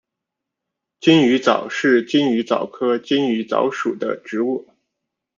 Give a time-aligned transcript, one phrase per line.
[0.99, 4.65] 金鱼藻是金鱼藻科金鱼藻属的植物。